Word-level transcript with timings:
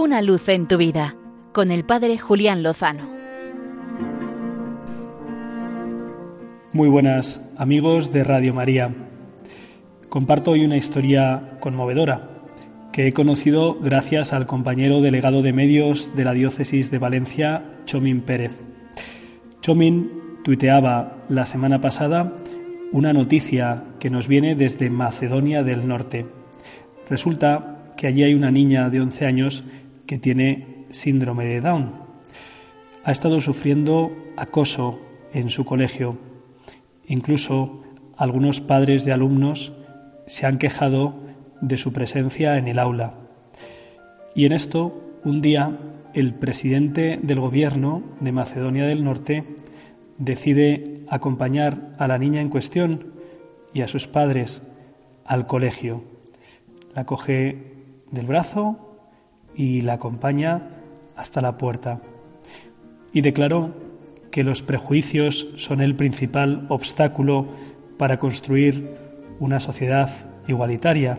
Una 0.00 0.22
luz 0.22 0.48
en 0.48 0.68
tu 0.68 0.76
vida 0.76 1.16
con 1.52 1.72
el 1.72 1.84
Padre 1.84 2.18
Julián 2.18 2.62
Lozano. 2.62 3.10
Muy 6.72 6.88
buenas 6.88 7.42
amigos 7.56 8.12
de 8.12 8.22
Radio 8.22 8.54
María. 8.54 8.94
Comparto 10.08 10.52
hoy 10.52 10.64
una 10.64 10.76
historia 10.76 11.58
conmovedora 11.58 12.30
que 12.92 13.08
he 13.08 13.12
conocido 13.12 13.74
gracias 13.74 14.32
al 14.32 14.46
compañero 14.46 15.00
delegado 15.00 15.42
de 15.42 15.52
medios 15.52 16.14
de 16.14 16.24
la 16.24 16.32
diócesis 16.32 16.92
de 16.92 16.98
Valencia, 16.98 17.64
Chomín 17.84 18.20
Pérez. 18.20 18.62
Chomín 19.62 20.12
tuiteaba 20.44 21.24
la 21.28 21.44
semana 21.44 21.80
pasada 21.80 22.36
una 22.92 23.12
noticia 23.12 23.82
que 23.98 24.10
nos 24.10 24.28
viene 24.28 24.54
desde 24.54 24.90
Macedonia 24.90 25.64
del 25.64 25.88
Norte. 25.88 26.24
Resulta 27.10 27.74
que 27.96 28.06
allí 28.06 28.22
hay 28.22 28.34
una 28.34 28.52
niña 28.52 28.90
de 28.90 29.00
11 29.00 29.26
años 29.26 29.64
que 30.08 30.18
tiene 30.18 30.86
síndrome 30.88 31.44
de 31.44 31.60
Down. 31.60 31.92
Ha 33.04 33.12
estado 33.12 33.42
sufriendo 33.42 34.10
acoso 34.38 34.98
en 35.34 35.50
su 35.50 35.66
colegio. 35.66 36.16
Incluso 37.06 37.84
algunos 38.16 38.62
padres 38.62 39.04
de 39.04 39.12
alumnos 39.12 39.74
se 40.26 40.46
han 40.46 40.56
quejado 40.56 41.14
de 41.60 41.76
su 41.76 41.92
presencia 41.92 42.56
en 42.56 42.68
el 42.68 42.78
aula. 42.78 43.14
Y 44.34 44.46
en 44.46 44.52
esto, 44.52 44.98
un 45.24 45.42
día, 45.42 45.78
el 46.14 46.32
presidente 46.32 47.20
del 47.22 47.40
gobierno 47.40 48.02
de 48.20 48.32
Macedonia 48.32 48.86
del 48.86 49.04
Norte 49.04 49.44
decide 50.16 51.02
acompañar 51.08 51.94
a 51.98 52.08
la 52.08 52.16
niña 52.16 52.40
en 52.40 52.48
cuestión 52.48 53.12
y 53.74 53.82
a 53.82 53.88
sus 53.88 54.06
padres 54.06 54.62
al 55.26 55.46
colegio. 55.46 56.02
La 56.94 57.04
coge 57.04 57.74
del 58.10 58.24
brazo 58.24 58.87
y 59.58 59.82
la 59.82 59.94
acompaña 59.94 60.62
hasta 61.16 61.42
la 61.42 61.58
puerta. 61.58 62.00
Y 63.12 63.20
declaró 63.20 63.74
que 64.30 64.44
los 64.44 64.62
prejuicios 64.62 65.48
son 65.56 65.80
el 65.80 65.96
principal 65.96 66.64
obstáculo 66.68 67.48
para 67.98 68.18
construir 68.18 68.94
una 69.40 69.58
sociedad 69.58 70.08
igualitaria, 70.46 71.18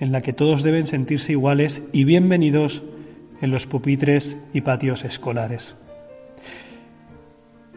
en 0.00 0.10
la 0.12 0.22
que 0.22 0.32
todos 0.32 0.62
deben 0.62 0.86
sentirse 0.86 1.32
iguales 1.32 1.84
y 1.92 2.04
bienvenidos 2.04 2.82
en 3.42 3.50
los 3.50 3.66
pupitres 3.66 4.38
y 4.54 4.62
patios 4.62 5.04
escolares. 5.04 5.76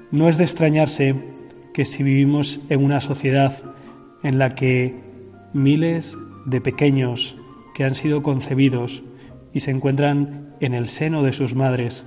No 0.10 0.30
es 0.30 0.38
de 0.38 0.46
extrañarse 0.46 1.16
que 1.74 1.84
si 1.84 2.02
vivimos 2.02 2.62
en 2.70 2.84
una 2.84 3.02
sociedad 3.02 3.54
en 4.24 4.40
la 4.40 4.56
que 4.56 4.96
miles 5.54 6.18
de 6.46 6.62
pequeños 6.62 7.36
que 7.76 7.84
han 7.84 7.96
sido 7.96 8.24
concebidos 8.24 9.04
y 9.56 9.62
se 9.62 9.72
encuentran 9.72 10.54
en 10.60 10.74
el 10.74 10.90
seno 10.90 11.24
de 11.24 11.32
sus 11.32 11.56
madres. 11.56 12.06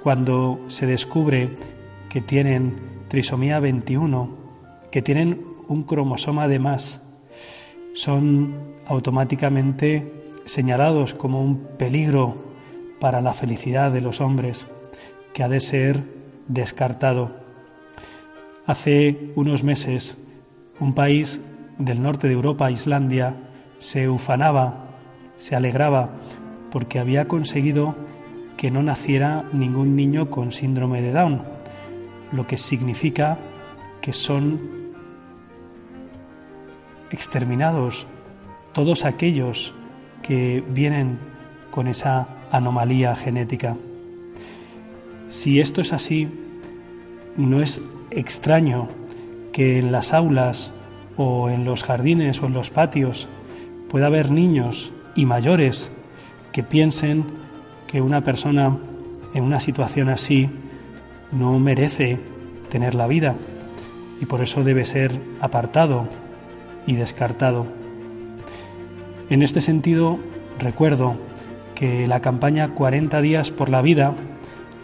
Cuando 0.00 0.60
se 0.68 0.86
descubre 0.86 1.56
que 2.08 2.20
tienen 2.20 2.76
trisomía 3.08 3.58
21, 3.58 4.30
que 4.92 5.02
tienen 5.02 5.44
un 5.66 5.82
cromosoma 5.82 6.46
de 6.46 6.60
más, 6.60 7.02
son 7.94 8.76
automáticamente 8.86 10.12
señalados 10.44 11.14
como 11.14 11.42
un 11.42 11.58
peligro 11.76 12.44
para 13.00 13.20
la 13.20 13.32
felicidad 13.32 13.90
de 13.90 14.00
los 14.00 14.20
hombres, 14.20 14.68
que 15.34 15.42
ha 15.42 15.48
de 15.48 15.60
ser 15.60 16.04
descartado. 16.46 17.40
Hace 18.66 19.32
unos 19.34 19.64
meses, 19.64 20.16
un 20.78 20.94
país 20.94 21.40
del 21.76 22.02
norte 22.02 22.28
de 22.28 22.34
Europa, 22.34 22.70
Islandia, 22.70 23.34
se 23.80 24.08
ufanaba, 24.08 24.90
se 25.38 25.56
alegraba 25.56 26.10
porque 26.70 26.98
había 26.98 27.28
conseguido 27.28 27.94
que 28.56 28.70
no 28.70 28.82
naciera 28.82 29.44
ningún 29.52 29.96
niño 29.96 30.30
con 30.30 30.52
síndrome 30.52 31.00
de 31.00 31.12
Down, 31.12 31.42
lo 32.32 32.46
que 32.46 32.56
significa 32.56 33.38
que 34.00 34.12
son 34.12 34.60
exterminados 37.10 38.06
todos 38.72 39.04
aquellos 39.04 39.74
que 40.22 40.62
vienen 40.68 41.18
con 41.70 41.88
esa 41.88 42.28
anomalía 42.50 43.14
genética. 43.14 43.76
Si 45.28 45.60
esto 45.60 45.80
es 45.80 45.92
así, 45.92 46.28
no 47.36 47.62
es 47.62 47.80
extraño 48.10 48.88
que 49.52 49.78
en 49.78 49.92
las 49.92 50.12
aulas 50.14 50.72
o 51.16 51.50
en 51.50 51.64
los 51.64 51.84
jardines 51.84 52.42
o 52.42 52.46
en 52.46 52.54
los 52.54 52.70
patios 52.70 53.28
pueda 53.88 54.06
haber 54.06 54.30
niños 54.30 54.92
y 55.14 55.26
mayores 55.26 55.90
que 56.58 56.64
piensen 56.64 57.24
que 57.86 58.00
una 58.00 58.24
persona 58.24 58.78
en 59.32 59.44
una 59.44 59.60
situación 59.60 60.08
así 60.08 60.50
no 61.30 61.56
merece 61.60 62.18
tener 62.68 62.96
la 62.96 63.06
vida 63.06 63.36
y 64.20 64.26
por 64.26 64.40
eso 64.40 64.64
debe 64.64 64.84
ser 64.84 65.20
apartado 65.40 66.08
y 66.84 66.96
descartado. 66.96 67.64
En 69.30 69.44
este 69.44 69.60
sentido, 69.60 70.18
recuerdo 70.58 71.14
que 71.76 72.08
la 72.08 72.18
campaña 72.18 72.74
40 72.74 73.20
días 73.22 73.52
por 73.52 73.68
la 73.68 73.80
vida, 73.80 74.14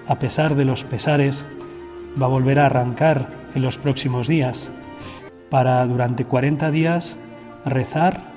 a 0.06 0.20
pesar 0.20 0.54
de 0.54 0.66
los 0.66 0.84
pesares, 0.84 1.44
va 2.22 2.26
a 2.26 2.28
volver 2.28 2.60
a 2.60 2.66
arrancar 2.66 3.30
en 3.56 3.62
los 3.62 3.78
próximos 3.78 4.28
días 4.28 4.70
para 5.50 5.84
durante 5.86 6.24
40 6.24 6.70
días 6.70 7.16
rezar 7.64 8.32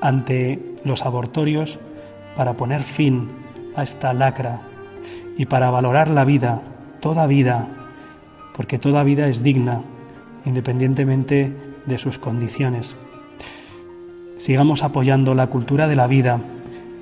ante 0.00 0.76
los 0.82 1.04
abortorios 1.04 1.78
para 2.36 2.54
poner 2.54 2.82
fin 2.82 3.30
a 3.76 3.82
esta 3.82 4.12
lacra 4.12 4.62
y 5.36 5.46
para 5.46 5.70
valorar 5.70 6.08
la 6.08 6.24
vida, 6.24 6.62
toda 7.00 7.26
vida, 7.26 7.68
porque 8.54 8.78
toda 8.78 9.02
vida 9.02 9.28
es 9.28 9.42
digna, 9.42 9.82
independientemente 10.44 11.52
de 11.86 11.98
sus 11.98 12.18
condiciones. 12.18 12.96
Sigamos 14.38 14.82
apoyando 14.82 15.34
la 15.34 15.48
cultura 15.48 15.88
de 15.88 15.96
la 15.96 16.06
vida, 16.06 16.40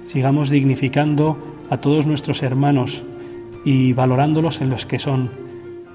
sigamos 0.04 0.50
dignificando 0.50 1.38
a 1.70 1.78
todos 1.78 2.06
nuestros 2.06 2.42
hermanos 2.42 3.04
y 3.64 3.92
valorándolos 3.92 4.60
en 4.60 4.70
los 4.70 4.86
que 4.86 4.98
son 4.98 5.30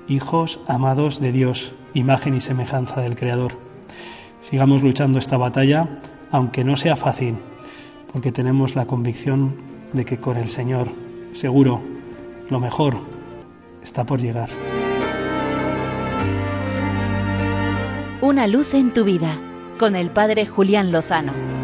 hijos 0.07 0.61
amados 0.67 1.19
de 1.19 1.31
Dios, 1.31 1.75
imagen 1.93 2.33
y 2.33 2.41
semejanza 2.41 3.01
del 3.01 3.15
Creador. 3.15 3.53
Sigamos 4.41 4.81
luchando 4.81 5.19
esta 5.19 5.37
batalla, 5.37 5.99
aunque 6.31 6.63
no 6.63 6.77
sea 6.77 6.95
fácil, 6.95 7.35
porque 8.11 8.31
tenemos 8.31 8.75
la 8.75 8.85
convicción 8.85 9.55
de 9.93 10.05
que 10.05 10.17
con 10.17 10.37
el 10.37 10.49
Señor, 10.49 10.89
seguro, 11.33 11.81
lo 12.49 12.59
mejor 12.59 12.97
está 13.81 14.05
por 14.05 14.19
llegar. 14.19 14.49
Una 18.21 18.47
luz 18.47 18.73
en 18.73 18.93
tu 18.93 19.03
vida, 19.03 19.39
con 19.77 19.95
el 19.95 20.09
Padre 20.09 20.45
Julián 20.45 20.91
Lozano. 20.91 21.56